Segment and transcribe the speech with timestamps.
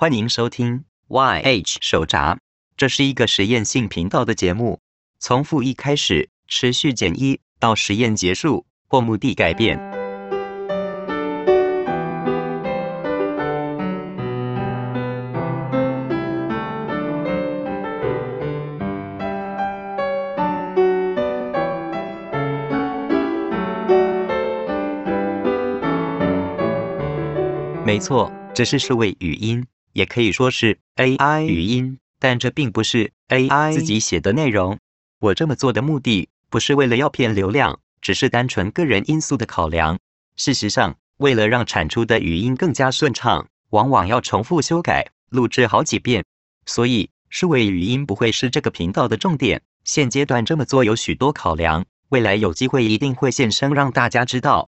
[0.00, 2.38] 欢迎收听 YH 手札，
[2.74, 4.80] 这是一个实验性频道的节目，
[5.18, 9.78] 从负一开始，持续减一到实验结束或目的改变。
[27.84, 29.62] 没错，这是数位语音，
[29.92, 34.78] 也可以说是 AI 语音，但这并不是 AI 自己写的内容。
[35.18, 39.98] 我这么做的目的不是为了要骗流量，只是单纯个人因素的考量。
[40.36, 46.24] 事实上，为了让产出的语音更加顺畅，往往要重复修改、录制好几遍，
[46.66, 49.62] 所以数位语音不会是这个频道的重点。
[49.84, 54.68] 现阶段这么做有许多考量，未来有机会一定会现身让大家知道。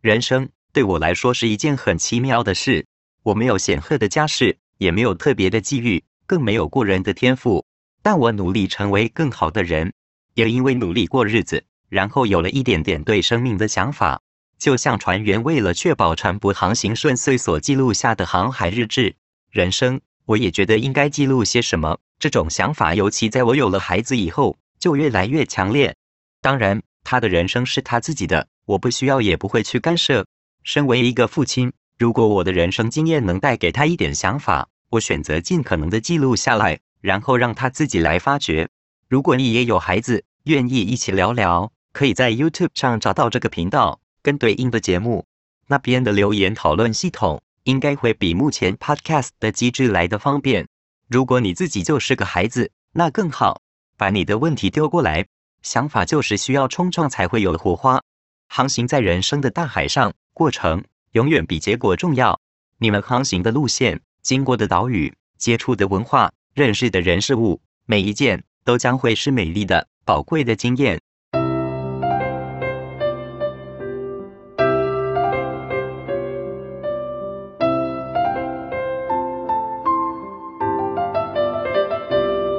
[0.00, 0.48] 人生。
[0.72, 2.86] 对我来说是一件很奇妙的事。
[3.22, 7.64] 我没有显赫的家世，也没有特别的机遇，更没有过人的天赋。
[8.02, 9.92] 但我努力成为更好的人，
[10.34, 14.20] 也因为努力过日子，然后有了一点点对生命的想法。
[14.58, 19.14] 就像船员为了确保船舶航行顺遂所记录下的航海日志。
[19.50, 21.98] 人生，我也觉得应该记录些什么。
[22.18, 25.96] 这种想法，尤其在我有了孩子以后，就越来越强烈。
[26.42, 30.26] 当然，他的人生是他自己的，我不需要，也不会去干涉。
[30.62, 38.66] 身为一个父亲，如果我的人生经验能带给他一点想法，我选择尽可能的记录下来，然后让他自己来发掘。
[39.06, 45.26] 如果你也有孩子，愿意一起聊聊，可以在 YouTube 上找到这个频道跟对应的节目，
[45.66, 50.66] 那边的留言讨论系统应该会比目前 Podcast 的机制来的方便。
[51.06, 53.60] 如果你自己就是个孩子，那更好，
[53.98, 55.26] 把你的问题丢过来。
[55.60, 58.00] 想法就是需要冲撞才会有火花，
[58.48, 60.14] 航行在人生的大海上。
[60.32, 62.40] 过程永远比结果重要。
[62.78, 71.00] 你们航行的路线、经过的岛屿、接触的文化、认识的人事物，每一件都将会是美丽的、宝贵的经验。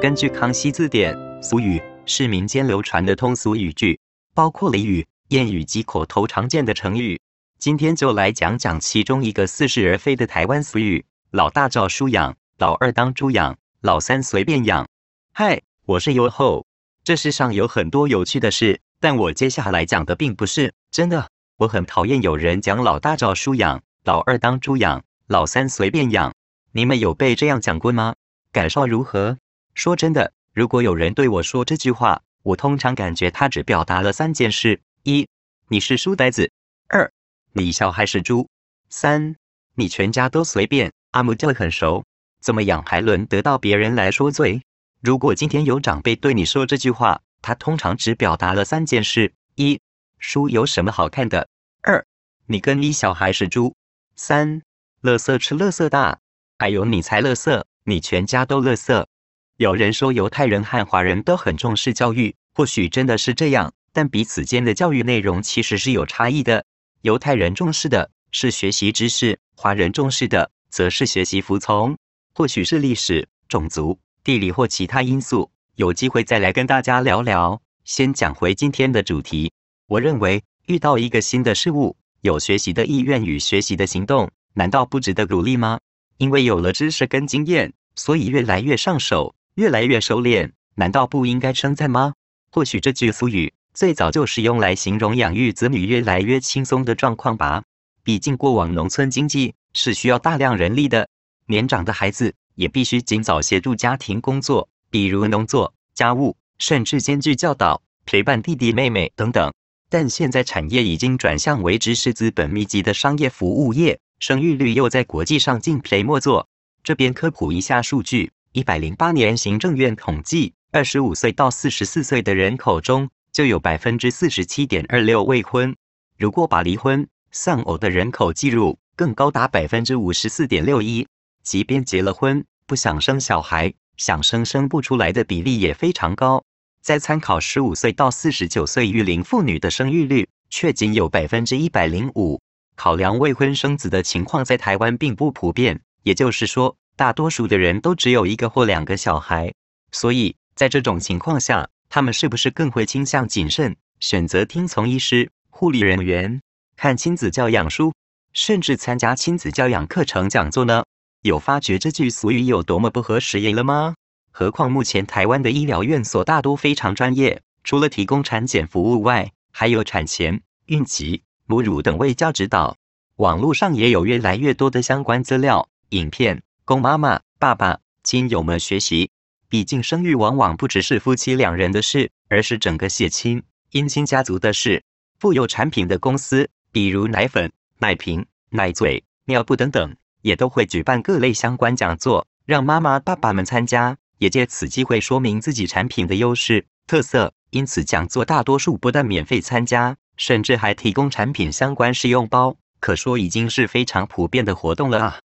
[0.00, 1.12] 根据《康熙字典》，
[1.42, 3.98] 俗语是民间流传的通俗语句，
[4.34, 7.20] 包括俚语、谚语及口头常见的成语。
[7.58, 14.86] 今天就来讲讲其中一个似是而非的台湾俗语：老大照书养，老二当猪养，老三随便养。
[15.32, 16.66] 嗨，我是优厚。
[17.02, 21.28] 这世上有很多有趣的事，但我接下来讲的并不是真的。
[21.56, 26.34] 我很讨厌有人讲老大照书养，老二当猪养，老三随便养。
[26.72, 28.14] 你们有被这样讲过吗？
[28.52, 29.38] 感受如何？
[29.74, 35.26] 说真的，如果有人对我说这句话，我通常感觉他只表达了三件事：一，
[35.68, 36.50] 你是书呆子；
[36.88, 37.10] 二，
[37.58, 38.50] 你小孩是猪，
[38.90, 39.34] 三，
[39.76, 40.92] 你全家都随便。
[41.12, 42.04] 阿木就很熟，
[42.42, 44.60] 怎么养还轮得到别人来说嘴？
[45.00, 49.80] 如果今天有长辈对你说这句话，他通常只表达了三件事：一，
[50.18, 51.46] 书有什么好看的；
[51.80, 52.04] 二，
[52.44, 53.72] 你跟你小孩是猪；
[54.16, 54.60] 三，
[55.00, 56.18] 乐色吃乐色大。
[56.58, 59.08] 还有你才乐色，你全家都乐色。
[59.56, 66.66] 有人说犹太人和华人都很重视教育，或许真的是这样，但彼此间的教育内容其实是有差异的。
[67.06, 71.96] 犹太人重视的是学习知识，华人重视的则是学习服从。
[72.34, 77.62] 或许是历史、种族、地理或其他因素，有机会再来跟大家聊聊。
[77.84, 79.52] 先讲回今天的主题。
[79.86, 85.78] 我认为，遇到一个新的事物，有学习的意愿与学习的行动，难道不值得鼓励吗？
[86.18, 92.14] 因为有了知识跟经验，所以越来越上手，越来越收敛，难道不应该称赞吗？
[92.50, 93.54] 或许这句俗语。
[93.76, 97.62] 最早就是用来形容养育子女越来越轻松的状况吧。
[98.02, 101.06] 毕竟过往农村经济是需要大量人力的，
[101.46, 109.52] 年长的孩子也必须尽早协助家庭工作，比如农作、家务，甚至兼具教导、陪伴弟弟妹妹等等。
[109.90, 116.48] 但现在产业已经转向为知识资本密集的商业服务业，生育率又在国际上进陪末座。
[116.82, 123.10] 这边科普一下数据：一百零八年行政院统计，二十五岁到四十四岁的人口中。
[123.36, 125.76] 就有百分之四十七点二六未婚，
[126.16, 131.06] 如果把离婚、丧偶的人口计入，更高达百分之五十四点六一。
[131.42, 136.42] 即便结了婚，不想生小孩，想生生不出来的比例也非常高。
[136.80, 142.40] 再参考十五岁到四十九岁育龄妇女的生育率，却仅有百分之一百零五。
[142.74, 149.52] 考量未婚生子的情况在台湾并不普遍，也就是说，大多数的人都只有一个或两个小孩。
[149.92, 156.42] 所以在这种情况下，他们是不是更会倾向谨慎，选择听从医师、护理人员，
[156.76, 157.94] 看亲子教养书，
[158.34, 160.84] 甚至参加亲子教养课程讲座呢？
[161.22, 163.94] 有发觉这句俗语有多么不合时宜了吗？
[164.30, 172.76] 何况目前台湾的医疗院所大多非常专业，除了提供产检服务外，还有产前、孕期、母乳等卫教指导。
[173.16, 179.08] 网络上也有越来越多的相关资料、影片，供妈妈、爸爸、亲友们学习。
[179.48, 184.82] 毕竟生育往往不只是夫妻两人的事，而是整个血亲、姻亲家族的事。
[185.18, 197.32] 富有产品的公司，比如奶粉、奶瓶、奶嘴、尿布等等，也都会举办各类相关讲座，让妈妈、爸爸们参加，也借此机会说明自己产品的优势、特色。
[197.50, 202.56] 因此，讲座大多数不但免费参加，甚至还提供产品相关试用包。
[202.80, 205.18] 可说已经是非常普遍的活动了啊！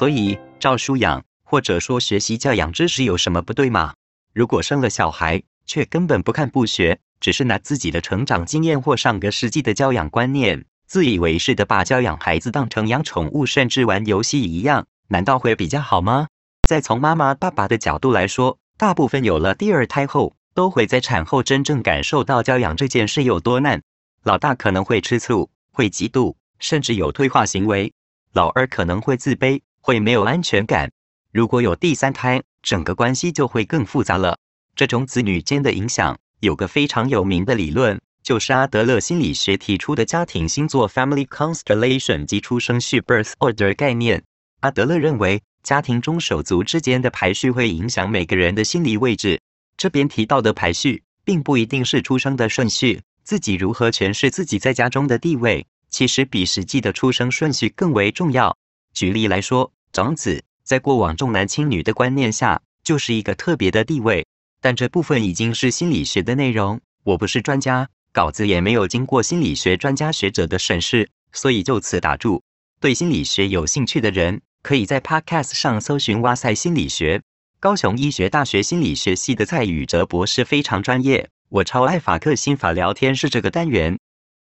[0.00, 3.92] 所以，照书养或者说学习教养知识有什么不对吗？
[4.32, 10.64] 如果生了小孩却根本不看不学，只是拿自己的成长经验或上个世纪的教养观念。
[10.86, 16.28] 自以为是的把教养孩子当成养宠物，甚至玩游戏一样，难道会比较好吗？
[16.66, 23.82] 再从妈妈、爸爸的角度来说，大部分有了第二胎后，都会在产后真正感受到教养这件事有多难。
[24.22, 27.92] 老大可能会吃醋，会嫉妒，甚至有退化行为；
[28.32, 30.90] 老二可能会自卑，会没有安全感。
[31.32, 34.38] 如果有第三胎，整个关系就会更复杂了。
[34.76, 38.00] 这种子女间的影响，有个非常有名的理论。
[38.22, 44.22] 就是阿德勒心理学提出的家庭星座 （Family Constellation） 及出生序 （Birth Order） 概念。
[44.60, 49.40] 阿德勒认为，家庭中手足之间的排序会影响每个人的心理位置。
[49.78, 53.00] 这边提到的排序，并不一定是出生的顺序。
[53.24, 58.54] 自己如何诠释自己在家中的地位，其实比实际的出生顺序更为重要。
[58.92, 64.26] 举例来说，长子在过往重男轻女的观念下，就是一个特别的地位。
[64.60, 67.88] 但这部分已经是心理学的内容，我不是专家。
[68.12, 72.42] 稿子也没有经过心理学专家学者的审视，所以就此打住。
[72.80, 77.22] 对心理学有兴趣的人，可以在 Podcast 上搜寻“哇塞心理学”。
[77.60, 83.98] 高雄医学大学心理学系的蔡宇哲博士非常专业，我超爱法克心法聊天室这个单元。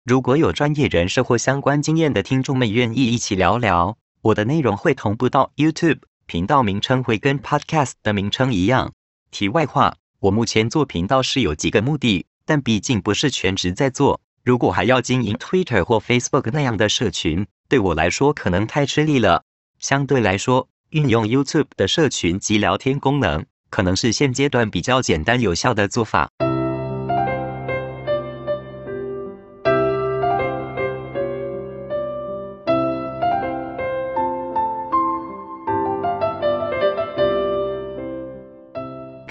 [0.04, 8.92] 如果有专业人士或相关经验的听众们愿意一起聊聊，我的内容会同步到 YouTube 频道，名称会跟 Podcast 的名称一样。
[9.30, 12.26] 题外话，我目前做频道是有几个目的。
[12.44, 19.44] 但毕竟不是全职在做，如果还要经营 Twitter 或 Facebook 那样的社群，对我来说可能太吃力了。
[19.78, 26.30] 相对来说，运用 YouTube 的社群及聊天功能，可能是现阶段比较简单有效的做法。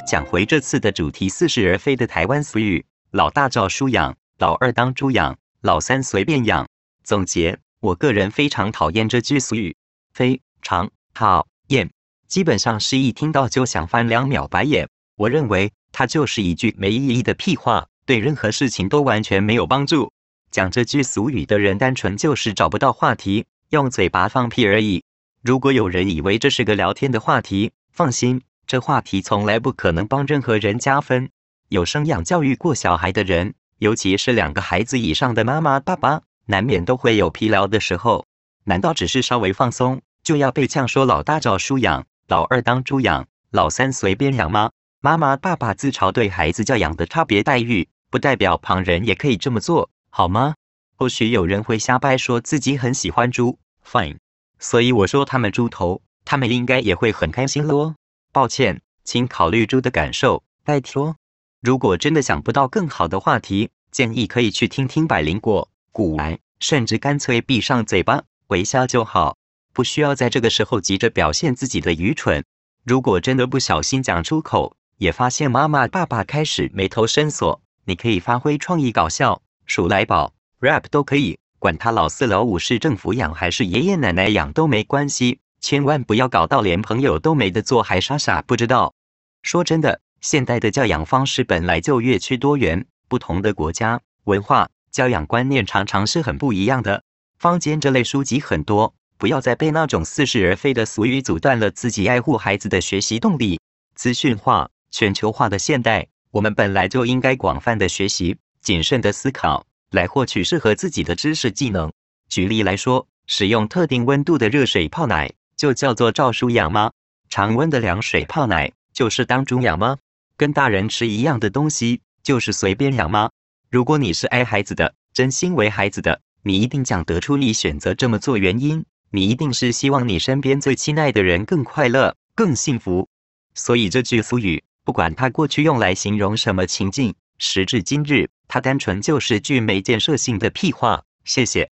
[0.05, 2.85] 讲回这次的主题，似是而非的台湾俗语。
[3.09, 6.67] 老大照书养，老二当猪养，老三随便养。
[7.03, 9.75] 总结，我个人非常讨厌这句俗语，
[10.13, 11.89] 非常讨厌。
[12.27, 14.87] 基本上是一听到就想翻两秒白眼。
[15.15, 20.11] 我认为它就是一句没意义的屁话，对任何事情都完全没有帮助。
[20.51, 25.03] 讲这句俗语的人，单纯就是找不到话题，用嘴巴放屁而已。
[25.41, 31.29] 如果有人以为这是个聊天的话题，放心，这话题从来不可能帮任何人加分。
[31.69, 38.25] 有生养教育过小孩的人，尤其是两个孩子以上的妈妈、爸爸，难免都会有疲劳的时候。
[38.65, 44.71] 难道只是稍微放松，就要被呛说老大照书养，老二当猪养，老三随便养吗？
[45.01, 50.55] 妈妈、爸爸自嘲对孩子教养的差别待遇，不代表旁人也可以这么做，好吗？
[50.95, 54.17] 或许有人会瞎掰，说自己很喜欢猪，fine。
[54.57, 57.95] 所以我说他们猪头，他们应该也会很开心咯。
[58.35, 61.15] 抱歉，请考虑猪的感受，拜托。
[61.61, 69.37] 如果真的想不到更好的话题，建议可以去听听百灵果、古癌，甚至干脆闭上嘴巴微笑就好，
[69.71, 72.43] 不需要在这个时候急着表现自己的愚蠢。
[72.83, 88.93] 如果真的不小心讲出口，也发现妈妈、爸爸开始眉头深锁，你可以发挥创意搞笑，数来宝、rap 都可以，管他老四老五是政府养还是爷爷奶奶养都没关系，千万不要搞到连朋友都没得做还傻傻不知道。
[89.41, 89.99] 说真的。
[90.21, 97.01] 现代的教养方式本来就越趋多元，不同的国家文化教养观念常常是很不一样的。
[97.39, 103.59] 坊间这类书籍很多，不要再被那种似是而非的俗语阻断了自己爱护孩子的学习动力。
[103.95, 111.91] 资讯化、全球化的现代，我们本来就应该广泛的学习、谨慎的思考，来获取适合自己的知识技能。
[112.29, 116.91] 举例来说，使用特定温度的热水泡奶，就叫做照书养吗？
[117.29, 118.71] 常温的凉水泡奶。
[118.93, 119.97] 就是当猪养吗？
[120.37, 123.29] 跟大人吃一样的东西，就是随便养吗？
[123.69, 128.85] 如果你是爱孩子的，真心为孩子的，你一定讲得出你选择这么做原因。
[129.11, 133.09] 你一定是希望你身边最亲爱的人更快乐、更幸福。
[133.53, 141.03] 所以这句俗语，不管它过去用来形容什么情境，时至今日，它单纯就是句没建设性的屁话。
[141.25, 141.69] 谢谢。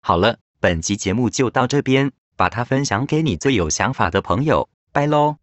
[0.00, 4.68] 好了，本集节目就到这边，把它分享给你最有想法的朋友。
[4.92, 5.36] 拜喽。